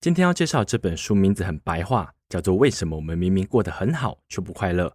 [0.00, 4.88] 今天要介绍这本书名字很白话，叫做《为什么我们明明过得很好却不快乐》。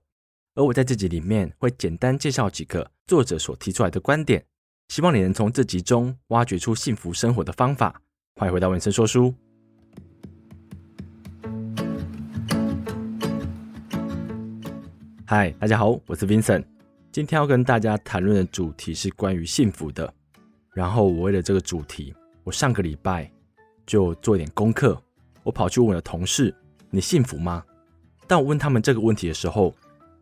[0.55, 4.43] 而我在这集里面会简单介绍几个作者所提出来的观点，
[4.87, 8.01] 希望你能从这集中挖掘出幸福生活的方法。
[8.37, 9.31] 欢迎回到文森说书。
[15.27, 16.65] 嗨，大家好，我是 Vincent。
[17.11, 20.11] 今天要跟大家谈论的主题是关于幸福的。
[20.73, 22.11] 然后我为了这个主题，
[22.43, 23.31] 我上个礼拜
[23.85, 24.99] 就做一点功课。
[25.43, 26.53] 我跑去问我的同事
[26.89, 27.63] ：“你幸福吗？”
[28.27, 29.73] 当我问他们这个问题的时候，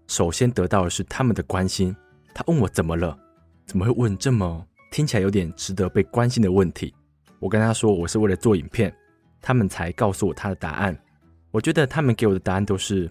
[0.08, 1.95] 首先得到的是他们的关心。
[2.34, 3.18] 他问我怎么了？
[3.66, 6.94] 怎么会问这么听起来有点值得被关心的问题？
[7.40, 8.94] 我跟他说我是为了做影片，
[9.41, 10.98] 他们才告诉我他的答案。
[11.52, 13.09] 我觉得他们给我的答案都是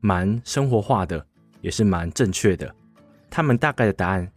[0.00, 1.24] 蛮生活化的，
[1.60, 2.74] 也是蛮正确的。
[3.30, 4.28] 他们大概的答案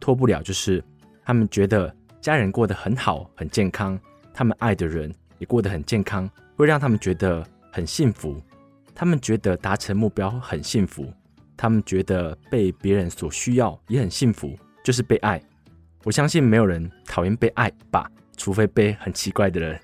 [0.00, 0.82] 脱不了，就是
[1.24, 3.98] 他们觉得家人过得很好、很健康，
[4.34, 8.40] 他们爱的人也过得很健康，会让他们觉得很幸福。
[8.94, 11.12] 他们觉得达成目标很幸福，
[11.56, 15.40] 他们觉得被别人所需要也很幸福，就是被爱。
[16.04, 19.80] 我相信没有人讨厌被爱吧，除非被很奇怪的人。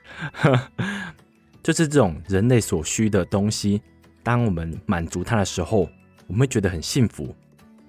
[1.62, 3.80] 就是这种人类所需的东西，
[4.22, 5.88] 当我们满足它的时候，
[6.26, 7.34] 我们会觉得很幸福。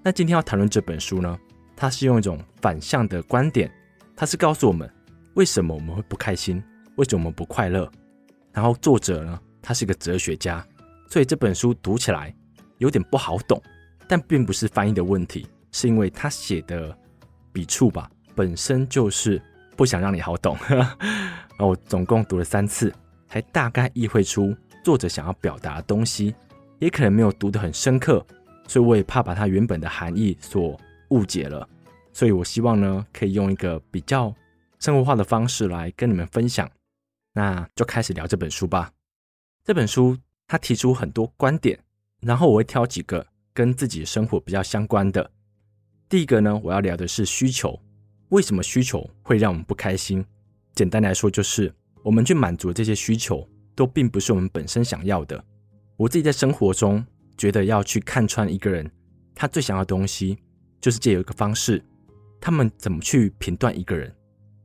[0.01, 1.37] 那今天要谈论这本书呢，
[1.75, 3.69] 它是用一种反向的观点，
[4.15, 4.89] 它是告诉我们
[5.35, 6.61] 为什么我们会不开心，
[6.95, 7.89] 为什么我们不快乐。
[8.51, 10.65] 然后作者呢，他是一个哲学家，
[11.07, 12.33] 所以这本书读起来
[12.77, 13.61] 有点不好懂，
[14.07, 16.97] 但并不是翻译的问题，是因为他写的
[17.53, 19.41] 笔触吧，本身就是
[19.77, 20.57] 不想让你好懂。
[21.59, 22.93] 我总共读了三次，
[23.27, 26.33] 才大概意会出作者想要表达的东西，
[26.79, 28.25] 也可能没有读得很深刻。
[28.67, 31.67] 所以我也怕把它原本的含义所误解了，
[32.13, 34.33] 所以我希望呢，可以用一个比较
[34.79, 36.69] 生活化的方式来跟你们分享。
[37.33, 38.91] 那就开始聊这本书吧。
[39.63, 41.79] 这本书它提出很多观点，
[42.21, 45.31] 然后我会挑几个跟自己生活比较相关的。
[46.07, 47.79] 第一个呢，我要聊的是需求。
[48.29, 50.25] 为什么需求会让我们不开心？
[50.73, 51.73] 简单来说，就是
[52.03, 55.43] 我们去满足这些需求，都并不是我们本身想要的。
[55.97, 57.05] 我自己在生活中。
[57.37, 58.91] 觉得要去看穿一个人，
[59.33, 60.37] 他最想要的东西，
[60.81, 61.81] 就是借由一个方式。
[62.41, 64.13] 他们怎么去评断一个人？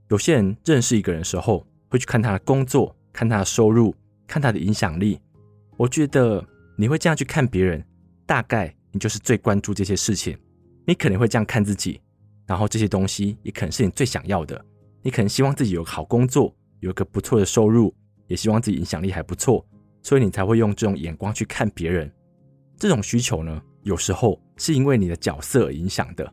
[0.08, 3.94] 有些人认识一个人的时候，会去看他的工作，看他的收入，
[4.26, 5.20] 看他的影响力。
[5.76, 7.84] 我觉得你会这样去看别人，
[8.26, 10.36] 大概你就是最关注这些事情。
[10.86, 12.00] 你可能会这样看自己，
[12.46, 14.62] 然后这些东西也可能是你最想要的。
[15.02, 17.94] 你可能希望自己有个好工作，有一个不错的收入，
[18.26, 19.66] 也希望自己影响力还不错，
[20.02, 22.12] 所以你才会用这种眼光去看别人。
[22.78, 26.30] 这种需求呢，有时候是因为你的角色影响的。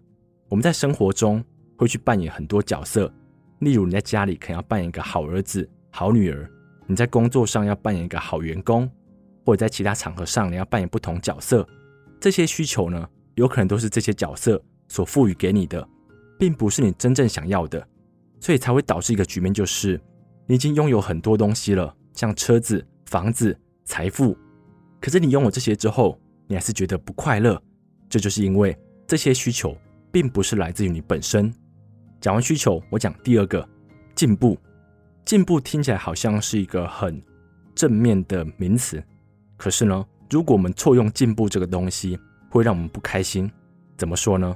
[0.49, 1.43] 我们在生活中
[1.77, 3.13] 会去扮演很多角色，
[3.61, 6.47] 例如你在家里可能要扮演一个好儿子、好女儿；
[6.87, 8.89] 你在工作上要扮演一个好员工，
[9.45, 11.67] 或者在其他场合上你要扮演不同角色。
[12.19, 15.87] 这些需求呢，有可能都是这些角色所赋予给你的，
[16.39, 17.87] 并不是你真正想要的，
[18.39, 20.01] 所以才会导致一个局面，就是
[20.47, 23.55] 你已经拥有很多东西了，像车子、房子、
[23.85, 24.35] 财富，
[24.99, 27.61] 可是你拥有这些之后，你还是觉得不快乐，
[28.09, 29.77] 这就是因为这些需求
[30.11, 31.53] 并不是来自于你本身。
[32.21, 33.67] 讲完需求，我讲第二个，
[34.15, 34.55] 进步。
[35.25, 37.21] 进步听起来好像是一个很
[37.73, 39.03] 正面的名词，
[39.57, 42.17] 可是呢，如果我们错用进步这个东西，
[42.49, 43.51] 会让我们不开心。
[43.97, 44.55] 怎么说呢？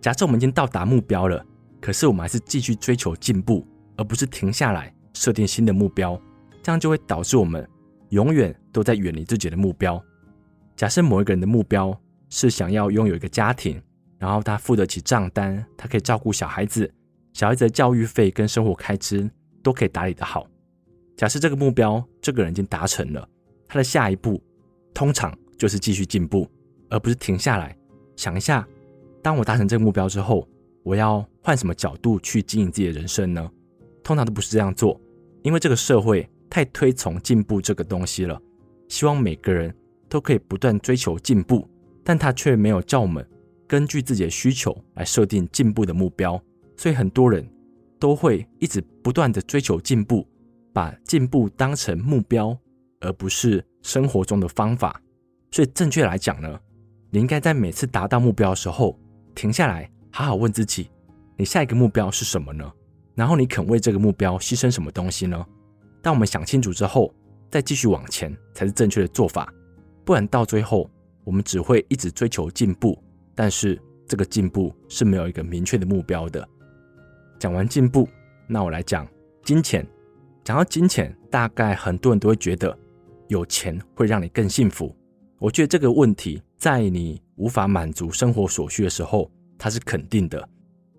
[0.00, 1.44] 假设我们已经到达目标了，
[1.80, 3.66] 可是我们还是继续追求进步，
[3.96, 6.20] 而不是停下来设定新的目标，
[6.62, 7.68] 这样就会导致我们
[8.10, 10.00] 永远都在远离自己的目标。
[10.76, 11.98] 假设某一个人的目标
[12.28, 13.82] 是想要拥有一个家庭，
[14.18, 16.92] 然后他付得起账单，他可以照顾小孩子，
[17.32, 19.30] 小孩子的教育费跟生活开支
[19.62, 20.46] 都可以打理得好。
[21.16, 23.28] 假设这个目标这个人已经达成了，
[23.68, 24.42] 他的下一步
[24.94, 26.48] 通常就是继续进步，
[26.88, 27.76] 而不是停下来
[28.16, 28.66] 想一下，
[29.22, 30.48] 当我达成这个目标之后，
[30.82, 33.50] 我要换什么角度去经营自己的人生呢？
[34.02, 35.00] 通常都不是这样做，
[35.42, 38.40] 因为这个社会太推崇进步这个东西了，
[38.88, 39.74] 希望每个人。
[40.10, 41.64] 都可以不断追求进步，
[42.02, 43.24] 但他却没有叫我们
[43.68, 46.36] 根据自己的需求来设定进步的目标，
[46.80, 47.46] 所以很多人
[47.98, 50.26] 都会一直不断的追求进步，
[50.72, 52.56] 把进步当成目标，
[53.00, 54.98] 而不是生活中的方法。
[55.50, 56.58] 所以正确来讲呢，
[57.10, 58.98] 你应该在每次达到目标的时候
[59.34, 60.90] 停下来，好好问自己，
[61.36, 62.72] 你下一个目标是什么呢？
[63.14, 65.46] 然后你肯为这个目标牺牲什么东西呢？
[66.00, 67.14] 当我们想清楚之后，
[67.50, 69.52] 再继续往前才是正确的做法。
[70.02, 70.90] 不然到最后，
[71.24, 72.98] 我们只会一直追求进步，
[73.34, 73.78] 但是
[74.08, 76.48] 这个进步是没有一个明确的目标的。
[77.40, 78.06] 讲完进步，
[78.46, 79.08] 那我来讲
[79.42, 79.84] 金钱。
[80.44, 82.78] 讲到金钱，大概很多人都会觉得
[83.28, 84.94] 有钱会让你更幸福。
[85.38, 90.46] 我觉得这个问题在你无法满足生活所需的时候，它是肯定的。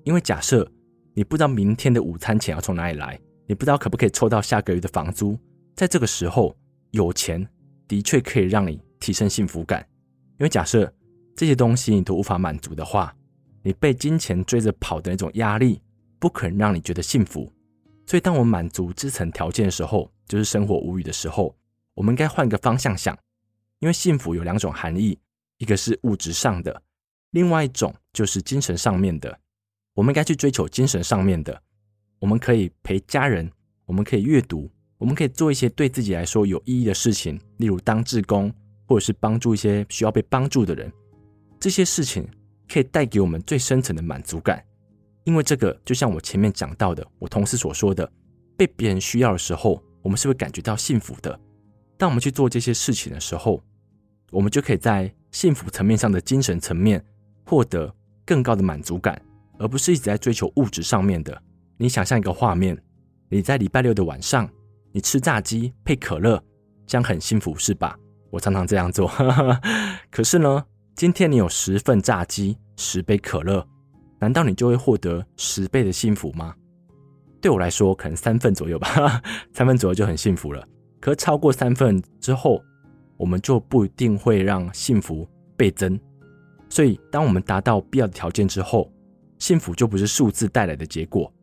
[0.03, 0.67] 因为假设
[1.13, 5.37] 你不知道明天的午餐钱要从哪里来，你不知道可不可以凑到下个月的房租，
[5.75, 6.55] 在这个时候，
[6.89, 7.47] 有钱
[7.87, 9.87] 的确可以让你提升幸福感。
[10.39, 10.91] 因为假设
[11.35, 13.15] 这些东西你都无法满足的话，
[13.61, 15.79] 你被金钱追着跑的那种压力，
[16.21, 17.51] 不可能让你觉得幸福。
[18.05, 21.55] 所以，当我们满足这层条件的时候，就是生活无语的时候，
[21.95, 23.17] 我们应该换个方向想，
[23.79, 25.17] 因为幸福有两种含义，
[25.57, 26.83] 一个是物质上的，
[27.31, 29.39] 另外一种就是精神上面的。
[29.95, 31.61] 我们应该去追求精神上面的，
[32.19, 33.51] 我们可以陪家人，
[33.85, 38.53] 我们可以阅读，我们可以做一些对自己来说有意义的事情，例如当志工，
[38.85, 40.91] 或者是帮助一些需要被帮助的人。
[41.59, 42.27] 这些事情
[42.67, 44.63] 可以带给我们最深层的满足感。
[45.23, 48.09] 因为这个，就像我前面讲到的，我同事所说的，
[48.57, 51.39] 被别人需要的时候，我们是会感觉到幸福的。
[51.97, 53.61] 当我们去做这些事情的时候，
[54.31, 57.03] 我们就可以在幸福层面上的精神层面
[57.45, 57.93] 获得
[58.25, 59.21] 更高的满足感，
[59.59, 61.39] 而不是一直在追求物质上面的。
[61.77, 62.75] 你想象一个画面，
[63.29, 64.49] 你在礼拜六的晚上，
[64.91, 66.43] 你吃炸鸡配可乐，
[66.87, 67.95] 这样很幸福是吧？
[68.31, 69.11] 我常常这样做。
[70.09, 70.65] 可是呢，
[70.95, 73.67] 今天你有十份炸鸡，十杯可乐。
[74.21, 76.53] 难道你就会获得十倍的幸福吗？
[77.41, 79.19] 对我来说，可能三份左右吧，
[79.51, 80.63] 三份左右就很幸福了。
[80.99, 82.63] 可超过三份之后，
[83.17, 85.27] 我们就不一定会让幸福
[85.57, 85.99] 倍增。
[86.69, 88.93] 所以，当我们达到必要的条件之后，
[89.39, 91.33] 幸福就不是数字带来的结果。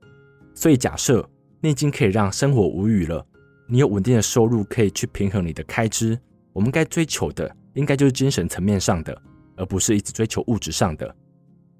[0.55, 1.29] 所以，假设
[1.61, 3.27] 你已经可以让生活无语了，
[3.67, 6.17] 你有稳定的收入可以去平衡你的开支，
[6.53, 9.21] 我们该追求的应该就是精神层面上的，
[9.57, 11.13] 而不是一直追求物质上的。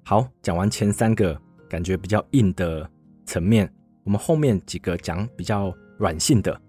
[0.09, 1.39] 好，讲完前三个
[1.69, 2.89] 感觉比较硬的
[3.27, 3.71] 层面，
[4.03, 6.59] 我们后面几个讲比较软性的，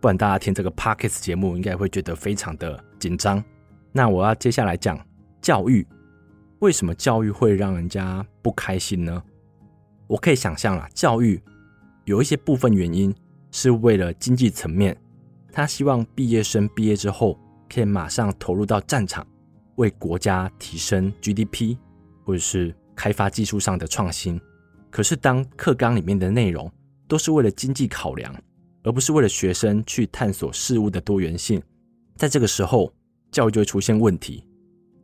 [0.00, 3.42] 不然大家听这个 Podcast 节目应该会觉得非常的紧张。
[3.90, 4.96] 那我要接下来讲
[5.42, 5.84] 教育，
[6.60, 9.20] 为什么教育会让人家不开心呢？
[10.06, 11.42] 我可以想象啦，教育
[12.04, 13.12] 有一些部分原因
[13.50, 14.96] 是为了经济层面，
[15.50, 17.36] 他希望毕业生毕业之后
[17.68, 19.26] 可以马上投入到战场，
[19.78, 21.76] 为国家提升 GDP，
[22.22, 22.72] 或者是。
[22.94, 24.40] 开发技术上的创新，
[24.90, 26.70] 可是当课纲里面的内容
[27.08, 28.34] 都是为了经济考量，
[28.82, 31.60] 而不是为了学生去探索事物的多元性，
[32.16, 32.92] 在这个时候，
[33.30, 34.44] 教育就会出现问题。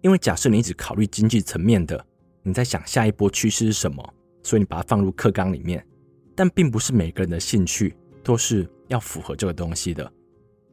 [0.03, 2.03] 因为假设你只考虑经济层面的，
[2.43, 5.85] 你在想下一波趋势是什么，所以你把它放入课纲里面，
[6.35, 10.11] 但并不是每个人的兴趣都是要符合这个东西的。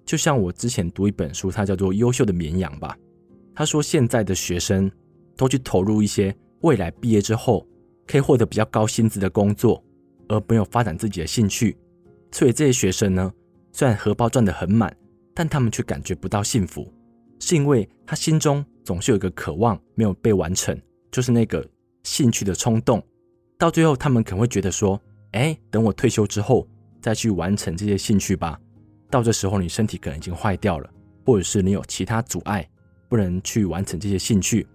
[0.06, 2.98] 就像我之前读一本书，它叫做《优秀的绵羊》吧，
[3.54, 4.90] 他说现在的学生
[5.36, 6.34] 都去投入一些。
[6.62, 7.66] 未来毕业之后
[8.08, 9.84] 可以获得比较高薪资的工作，
[10.28, 11.78] 而没有发展自己的兴趣，
[12.32, 13.32] 所以这些学生呢，
[13.72, 14.96] 虽然荷包赚得很满，
[15.34, 16.92] 但他们却感觉不到幸福，
[17.40, 20.80] 是因为他心中总是有一个渴望没有被完成，
[21.12, 21.66] 就是那个
[22.04, 23.04] 兴趣的冲动。
[23.58, 25.00] 到最后，他们可能会觉得说
[25.34, 26.68] ：“哎，等我退休之后
[27.02, 28.60] 再去完成这些兴趣吧。”
[29.10, 30.90] 到这时候，你身体可能已经坏掉了，
[31.26, 32.68] 或者是你有其他阻碍，
[33.08, 34.68] 不能去完成这些兴趣，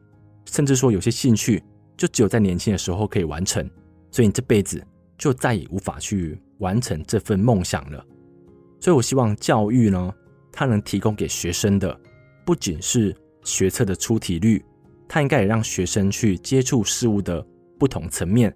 [0.46, 1.62] 甚至说有些兴趣。
[1.96, 3.68] 就只有在年轻的时候可以完成，
[4.10, 4.84] 所以你这辈子
[5.16, 8.04] 就再也无法去完成这份梦想了。
[8.80, 10.12] 所以我希望教育呢，
[10.50, 11.98] 它能提供给学生的
[12.44, 14.64] 不仅是学测的出题率，
[15.08, 17.44] 它应该也让学生去接触事物的
[17.78, 18.52] 不同层面，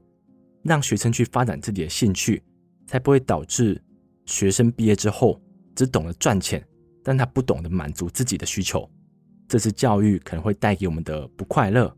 [0.62, 2.42] 让学生去发展自己的兴趣，
[2.86, 3.80] 才不会导致
[4.24, 5.40] 学生毕业之后
[5.76, 6.66] 只懂得赚钱，
[7.04, 8.88] 但他不懂得满足自己的需求。
[9.46, 11.96] 这是教育可能会带给我们的不快乐。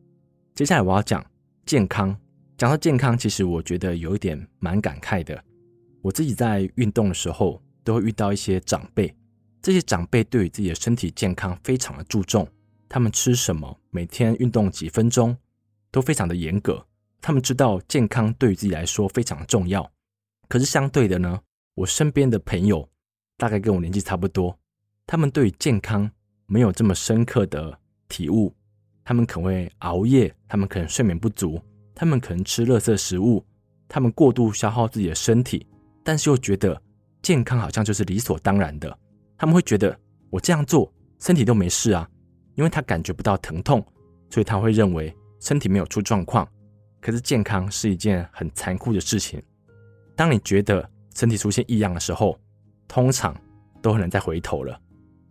[0.58, 1.24] 接下来我要讲
[1.66, 2.08] 健康。
[2.56, 5.40] 讲到健康，其实我觉得有一点蛮感慨的。
[6.02, 9.16] 我自己在运动的时候，都会遇到一些长辈。
[9.62, 12.44] 这些长辈对于自己的身体健康非常的注重，
[12.88, 15.36] 他们吃什么，每天运动几分钟，
[15.92, 16.84] 都非常的严格。
[17.20, 19.88] 他们知道健康对于自己来说非常重要。
[20.48, 21.40] 可是相对的呢，
[21.76, 22.88] 我身边的朋友
[23.36, 24.58] 大概跟我年纪差不多，
[25.06, 26.10] 他们对健康
[26.46, 28.52] 没有这么深刻的体悟。
[29.08, 31.58] 他们可能会熬夜，他们可能睡眠不足，
[31.94, 33.42] 他们可能吃垃圾食物，
[33.88, 35.66] 他们过度消耗自己的身体，
[36.04, 36.78] 但是又觉得
[37.22, 38.98] 健康好像就是理所当然的。
[39.38, 39.98] 他们会觉得
[40.28, 42.06] 我这样做身体都没事啊，
[42.54, 43.82] 因为他感觉不到疼痛，
[44.28, 46.46] 所以他会认为身体没有出状况。
[47.00, 49.42] 可是健康是一件很残酷的事情。
[50.14, 52.38] 当你觉得身体出现异样的时候，
[52.86, 53.34] 通常
[53.80, 54.78] 都很难再回头了。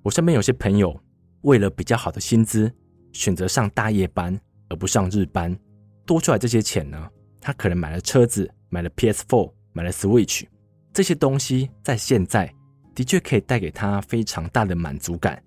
[0.02, 1.00] 我身边有些朋友
[1.42, 2.74] 为了比较好的薪资。
[3.12, 5.58] 选择上大夜班而不上日班，
[6.06, 7.10] 多出来这些钱呢，
[7.40, 10.46] 他可能买了车子，买了 PS4，买了 Switch，
[10.94, 12.52] 这些东西在现在
[12.94, 15.42] 的确可以带给他非常大的满足感，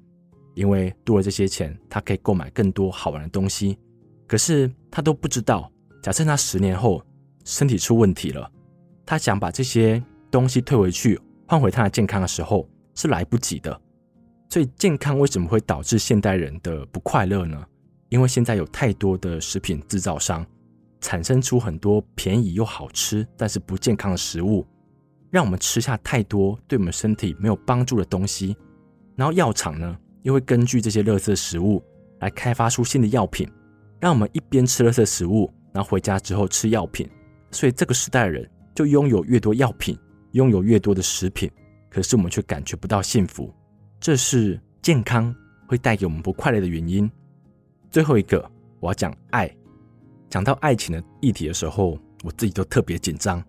[0.54, 3.78] 因为多了这些钱，他可以购买更多好玩的东西。
[4.26, 5.70] 可是他都不知道，
[6.02, 7.02] 假设他十年后
[7.44, 8.50] 身体出问题了，
[9.04, 13.80] 他想把这些东西退回去换回他的健康的时候，是来不及的。
[14.50, 17.64] 所以，健康为什么会导致现代人的不快乐呢？
[18.08, 20.44] 因为现在有太多的食品制造商
[21.00, 24.66] 产生出很多便宜又好吃，但是不健康的食物。
[25.30, 28.56] 让我们吃下太多对我们身体没有帮助的东西，
[29.14, 31.80] 然后药厂呢又会根据这些垃圾食物
[32.18, 33.48] 来开发出新的药品，
[34.00, 37.08] 让我们一边吃垃圾食物，然后回家之后吃药品，
[37.52, 39.96] 所以这个时代的人就拥有越多药品，
[40.32, 41.48] 拥有越多的食品，
[41.88, 43.54] 可是我们却感觉不到幸福，
[44.00, 45.34] 这是健康
[45.68, 47.08] 会带给我们不快乐的原因。
[47.90, 49.54] 最后一个，我要讲爱，
[50.30, 53.44] 讲到爱情的议题的时候，我自己都特别紧张。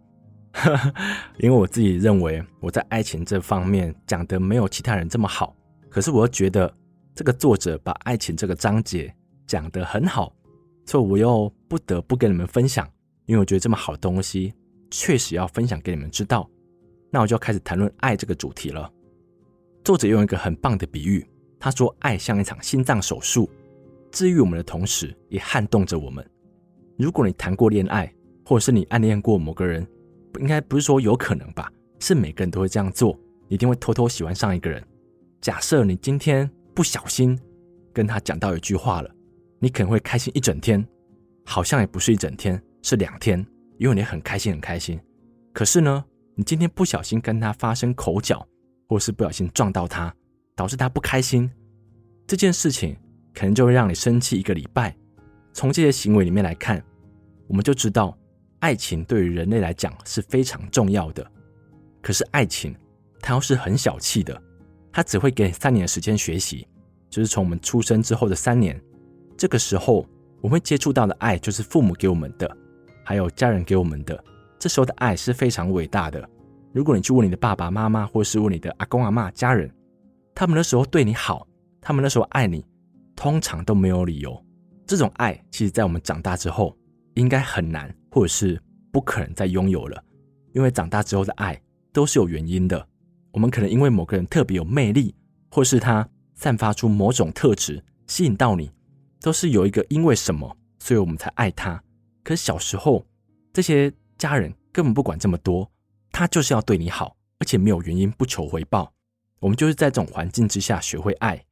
[1.40, 5.56] 因为我自己认为我在爱情这方面讲的没有其他人这么好，
[5.90, 6.72] 可是我又觉得
[7.16, 9.14] 这个作者把爱情这个章节
[9.48, 10.36] 讲得很好，
[10.86, 12.86] 所以我又不得不跟你们分享，
[13.26, 14.54] 因为我觉得这么好的东西
[14.90, 16.46] 确实要分享给你们知道。
[17.10, 18.92] 那我就要开始谈论爱这个主题了。
[19.84, 21.26] 作者用一个很棒的比喻，
[21.60, 23.50] 他说爱像一场心脏手术，
[24.12, 26.26] 治愈我们的同时也撼动着我们。
[26.98, 28.12] 如果你谈过恋爱，
[28.46, 29.86] 或者是你暗恋过某个人。
[30.40, 31.70] 应该不是说有可能吧，
[32.00, 33.20] 是每个人都会这样做，
[33.50, 34.82] 一定会偷偷喜欢上一个人。
[35.42, 37.38] 假设你今天不小心
[37.92, 39.14] 跟他讲到一句话了，
[39.60, 40.88] 你可能会开心一整天，
[41.46, 43.46] 好像也不是一整天，是两天，
[43.78, 44.98] 因为你很开心很开心。
[45.52, 46.02] 可是呢，
[46.34, 48.48] 你今天不小心跟他发生口角，
[48.92, 50.14] 或是不小心撞到他，
[50.54, 51.50] 导致他不开心，
[52.28, 52.94] 这件事情
[53.34, 54.94] 可能就会让你生气一个礼拜。
[55.54, 56.84] 从这些行为里面来看，
[57.48, 58.18] 我们就知道。
[58.60, 61.26] 爱情对于人类来讲是非常重要的，
[62.02, 62.76] 可是爱情
[63.22, 64.40] 它要是很小气的，
[64.92, 66.68] 它只会给你三年的时间学习，
[67.10, 68.78] 就是从我们出生之后的三年。
[69.38, 70.06] 这个时候
[70.42, 72.58] 我们会接触到的爱就是父母给我们的，
[73.06, 74.22] 还有家人给我们的。
[74.60, 76.30] 这时候的爱是非常伟大的。
[76.74, 79.70] 如果你去问你的爸爸妈妈，或是问你的阿公阿嬷家人，
[80.34, 81.48] 他们那时候对你好，
[81.80, 82.66] 他们那时候爱你，
[83.16, 84.44] 通常都没有理由。
[84.86, 86.78] 这种爱，其实在我们长大之后，
[87.16, 87.94] 应该很难。
[88.14, 88.62] 或者是
[88.92, 90.04] 不可能再拥有了，
[90.52, 91.58] 因为长大之后的爱
[91.94, 92.86] 都是有原因的。
[93.32, 95.16] 我们可能因为某个人特别有魅力，
[95.50, 98.70] 或是他散发出某种特质吸引到你，
[99.22, 101.82] 都是有一个因为什么，所以我们才爱他。
[102.22, 103.02] 可小时候
[103.54, 105.72] 这些家人根本不管这么多，
[106.12, 108.92] 他就是要对你好，而且没有原因不求回报。
[109.40, 111.44] 我们就是在这种环境之下学会爱，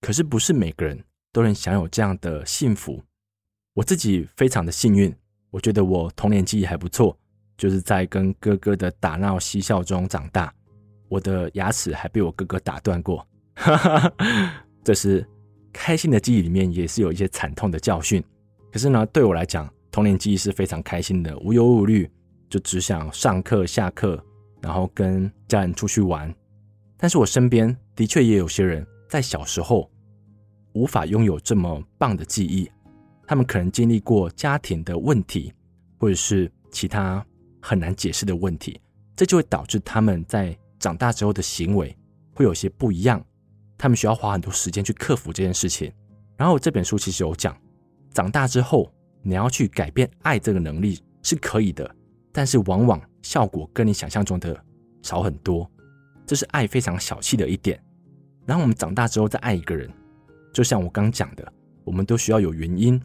[0.00, 3.02] 可是不是每个人都能享有这样的幸福。
[3.72, 5.14] 我自己非常的幸运。
[5.50, 7.16] 我觉得我童年记忆还不错，
[7.56, 10.52] 就是在跟哥哥的打闹嬉笑中长大。
[11.08, 14.12] 我的牙齿还被我哥哥打断过，哈哈哈，
[14.82, 15.24] 这是
[15.72, 18.24] 开心的记忆里面也是有一些惨痛的教训。
[18.72, 22.10] 可是呢，对我来讲，童年记忆是非常开心的，无忧无虑，
[22.54, 24.24] 就只想上课下课，
[24.60, 26.32] 然后跟家人出去玩。
[26.96, 29.90] 但是我身边的确也有些人在小时候
[30.72, 32.70] 无法拥有这么棒的记忆。
[33.26, 35.52] 他们可能经历过家庭的问题，
[35.98, 37.26] 或者是其他
[37.60, 38.80] 很难解释的问题，
[39.16, 41.92] 这就会导致他们在长大之后的行为
[42.36, 43.20] 会有些不一样。
[43.76, 45.92] 他们需要花很多时间去克服这件事情。
[46.36, 47.60] 然后这本书其实有讲，
[48.12, 48.88] 长大之后
[49.22, 51.92] 你要去改变爱这个能力是可以的，
[52.34, 54.54] 但是往往效果跟你想象中的
[55.02, 55.70] 少很多。
[56.26, 57.80] 这是爱非常小气的一点。
[58.44, 59.88] 然后我们长大之后再爱一个人，
[60.52, 61.52] 就像我刚讲的，
[61.84, 63.00] 我们都需要有原因。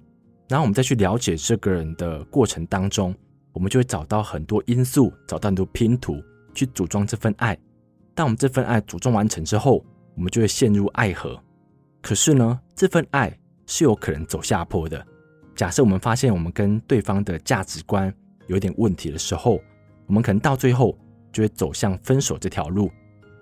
[0.48, 3.15] 然后我们再去了解这个人的过程当中，
[3.53, 6.21] 我们就会找到很多因素，找到很多拼图
[6.55, 7.55] 去组装这份爱。
[8.15, 11.39] 当我们这份爱组装完成之后，我们就会陷入爱河。
[12.01, 15.05] 可是呢，这份爱是有可能走下坡的。
[15.55, 18.13] 假设我们发现我们跟对方的价值观
[18.50, 19.62] 有点问题的时候，
[20.06, 20.98] 我们可能到最后
[21.32, 22.91] 就会走向分手这条路。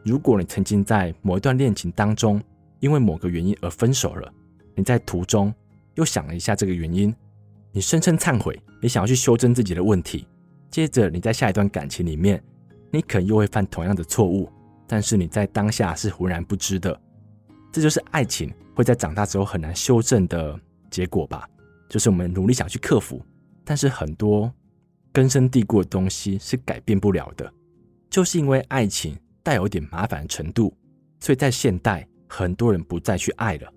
[0.06, 2.40] 如果你曾经在某一段恋情当中，
[2.80, 4.32] 因为某个原因而分手了，
[4.76, 5.52] 你在途中。
[5.96, 7.12] 又想了一下这个原因，
[7.72, 10.28] 你深深忏悔，你想要去修正自己的问题。
[10.70, 12.40] 接着你在下一段感情里面，
[12.92, 14.48] 你可能又会犯同样的错误，
[14.86, 16.96] 但是你在当下是浑然不知的。
[17.72, 20.60] 这就是爱情会在长大之后很难修正的
[20.92, 21.50] 结果吧？
[21.90, 23.20] 就是我们努力想去克服，
[23.66, 24.54] 但是很多
[25.12, 27.52] 根深蒂固的东西是改变不了的。
[28.10, 30.74] 就是因为爱情带有点麻烦的程度，
[31.20, 33.74] 所以在现代很多人不再去爱了。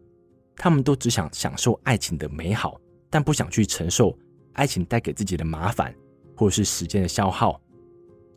[0.57, 4.17] 他们都只想享受爱情的美好，但不想去承受
[4.53, 5.95] 爱情带给自己的麻烦
[6.37, 7.61] 或者是时间的消耗，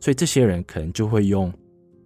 [0.00, 1.52] 所以这些人可能就会用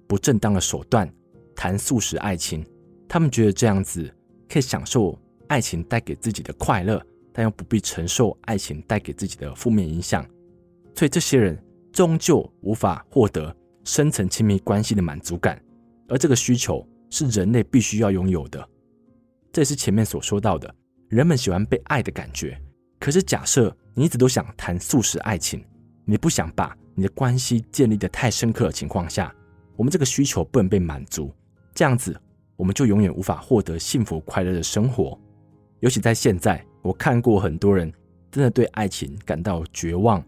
[0.07, 1.09] 不正当的手段
[1.55, 2.67] 谈速食爱情，
[3.09, 4.13] 他们觉得这样子
[4.49, 7.01] 可以享受爱情带给自己的快乐，
[7.33, 10.27] 但又不必承受爱情带给自己的负面影响。
[10.99, 11.57] 所以这些人
[11.93, 15.63] 终究无法获得深层亲密关系的满足感，
[16.09, 18.69] 而这个需求是人类必须要拥有的。
[19.53, 20.75] 这也是前面所说到的，
[21.09, 22.61] 人们喜欢被爱的感觉。
[22.99, 25.65] 可是假设你一直都想谈素食爱情，
[26.05, 29.33] 你不想把你的关系建立得太深刻的情况下，
[29.77, 31.33] 我们这个需求不能被满足，
[31.77, 32.21] 这样子
[32.57, 35.17] 我们就永远无法获得幸福快乐的生活。
[35.79, 37.89] 尤其在现在，我看过很多人
[38.33, 40.21] 真的对爱情感到绝望，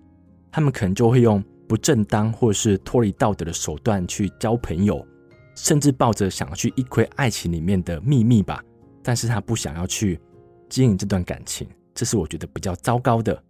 [0.50, 5.06] 他们可能就会用不正当或是脱离道德的手段去交朋友，
[5.54, 8.62] 甚至抱着想要去一窥爱情里面的秘密吧，
[9.02, 10.20] 但是他不想要去
[10.68, 11.68] 经营这段感情。
[11.94, 13.42] 这是我觉得比较糟糕的。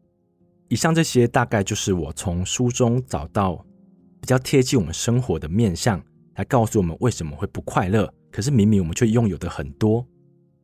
[0.69, 3.65] 以上这些大概就是我从书中找到
[4.21, 6.03] 比较贴近我们生活的面向，
[6.35, 8.13] 来告诉我们为什么会不快乐。
[8.31, 10.07] 可是明明我们却拥有的很多。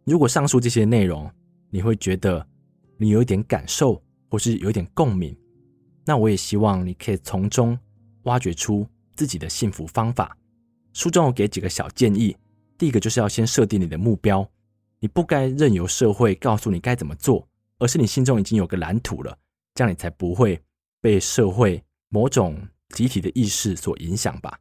[0.05, 1.29] 如果上述这些内容
[1.71, 2.47] 你会觉得
[2.97, 4.01] 你有一点感受，
[4.31, 5.37] 或是有一点共鸣，
[6.07, 7.79] 那我也希望你可以从中
[8.23, 10.35] 挖掘出自己的幸福方法。
[10.95, 12.35] 书中我给几个小建议，
[12.79, 14.49] 第一个就是要先设定你的目标，
[15.01, 17.47] 你不该任由社会告诉你该怎么做。
[17.79, 19.37] 而是你心中已经有个蓝图了，
[19.75, 20.59] 这样你才不会
[21.03, 22.57] 被社会某种
[22.89, 24.59] 集体的意识所影响吧。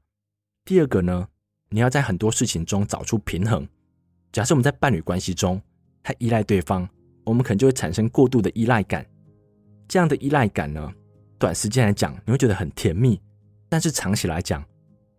[0.65, 1.25] 第二个呢，
[1.69, 3.65] 你要在很多事情中找出平衡。
[4.33, 5.61] 假设我们在伴侣关系中
[6.03, 6.85] 太依赖对方，
[7.23, 9.05] 我们可能就会产生过度的依赖感。
[9.87, 10.93] 这样的依赖感呢，
[11.37, 13.19] 短时间来讲你会觉得很甜蜜，
[13.69, 14.63] 但是长期来讲，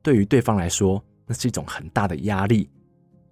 [0.02, 2.68] 对于对方来说那是一种很大的压力。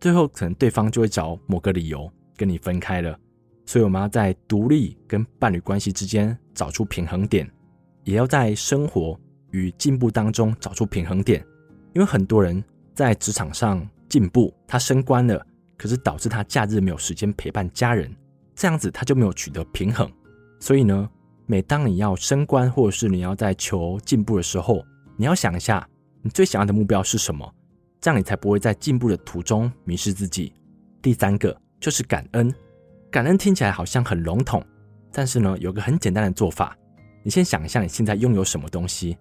[0.00, 3.19] 最后可能对方就会找某个理由跟你分开了。
[3.67, 7.50] 所以我们要在独立跟伴侣关系之间找出平衡点，
[8.03, 9.19] 也要在生活
[9.53, 11.43] 与进步当中找出平衡点。
[11.95, 12.62] 因为很多人
[12.93, 15.43] 在职场上进步，他升官了，
[15.79, 18.14] 可是导致他假日没有时间陪伴家人，
[18.55, 20.07] 这样子他就没有取得平衡。
[20.61, 21.09] 所以呢，
[21.46, 24.85] 每当你要升官或者是你要在求进步的时候，
[25.16, 25.87] 你要想一下
[26.22, 27.54] 你最想要的目标是什么，
[28.00, 30.52] 这样你才不会在进步的途中迷失自己。
[31.02, 32.52] 第三个就是感恩。
[33.11, 34.64] 感恩听起来好像很笼统，
[35.12, 36.76] 但是呢，有个很简单的做法。
[37.22, 39.16] 你先想一下你现在拥有什么东西，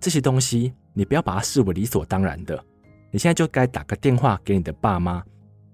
[0.00, 2.58] 这些东西你不要把它视为理所当然的。
[3.10, 5.22] 你现在就该打个电话给你的爸妈，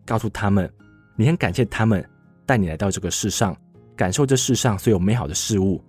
[0.04, 0.70] 告诉他们
[1.16, 2.04] 你很感谢他们
[2.44, 3.56] 带你来到这个世上，
[3.96, 5.82] 感受这世上所有美好的事物。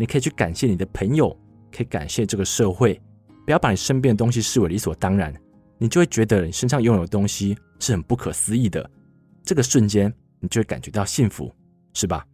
[0.00, 1.28] 你可以去感谢你的朋友，
[1.70, 2.98] 可以感谢这个社会。
[3.44, 5.32] 不要把你身边的东西视为理所当然，
[5.78, 8.90] 你就会觉得你身上拥有的东西是很不可思议的。
[9.44, 10.12] 这个瞬间。
[10.42, 11.54] 你就会感觉到幸福，
[11.92, 12.26] 是吧？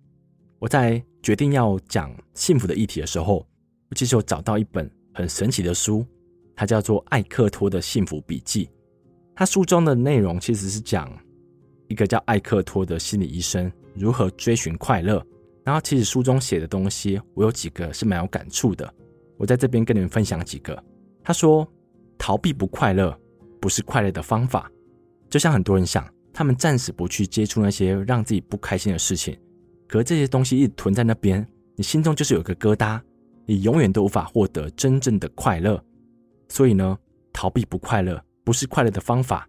[0.61, 3.45] 我在决定要讲幸福的议题的时候，
[3.91, 6.07] 我其实有找到一本很神奇的书，
[6.55, 8.67] 它叫做《艾克托的幸福笔记》。
[9.35, 11.13] 它书中的内容其实是讲
[11.89, 15.21] 一个叫艾克托的心理医生如何追寻快乐。
[15.67, 18.89] 然后，其实书中写的东西，我有几个是蛮有感触的。
[19.37, 20.81] 我在这边跟你们分享几个。
[21.25, 21.67] 他说
[22.17, 23.19] ：“逃避不快乐，
[23.61, 24.71] 不是快乐的方法。”
[25.29, 26.09] 就像很多人想。
[26.33, 29.35] 他们暂时不去接触那些让自己不开心的事情，
[29.89, 33.01] 可是这些东西一囤在那边，你心中就是有个疙瘩，
[33.47, 35.83] 你永远都无法获得真正的快乐。
[36.51, 36.99] 所以呢，
[37.33, 39.49] 逃避不快乐不是快乐的方法。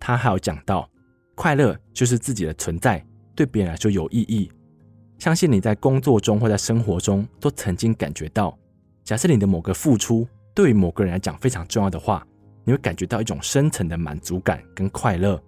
[0.00, 0.90] 他还有讲到，
[1.36, 3.00] 快乐就是自己的存在
[3.36, 4.50] 对别人来说有意义。
[5.24, 8.54] 相信你在工作中或在生活中都曾经感觉到，
[9.04, 12.22] 假设你的某个付出对于某个人来讲非常重要的话，
[12.62, 15.42] 你会感觉到一种深层的满足感跟快乐。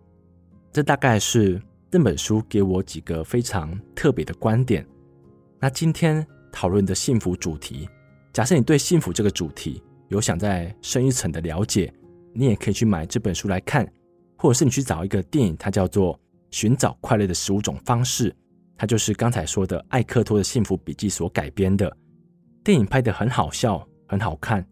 [0.73, 1.61] 这大概是
[1.91, 4.83] 这本书给我几个非常特别的观点。
[5.61, 7.87] 那今天讨论的幸福主题，
[8.33, 11.93] 假设你对幸福这个主题有想再深一层的了解，
[12.33, 13.87] 你也可以去买这本书来看，
[14.39, 16.15] 或者是你去找一个电影，它叫做
[16.51, 18.31] 《寻找快乐的十五种方式》，
[18.77, 21.95] 它就是刚才说的艾克托的幸福笔记所改编的。
[22.62, 24.67] 电影拍得很好笑，很好看，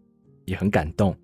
[0.44, 1.16] 也很感动。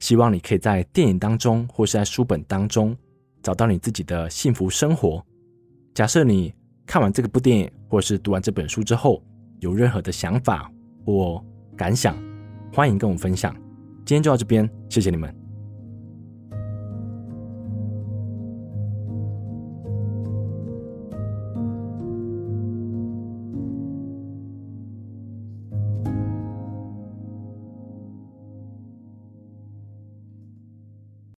[0.00, 2.96] 希望你可以在电影当中，或是在书本当中。
[3.42, 5.22] 找到你自己的幸福生活。
[5.92, 6.50] 假设你
[6.86, 9.22] 看完这个部电影，或是读完这本书之后，
[9.60, 10.72] 有任何的想法
[11.04, 11.44] 或
[11.76, 12.16] 感想，
[12.72, 13.54] 欢迎跟我分享。
[14.06, 15.43] 今天就到这边，谢谢你们。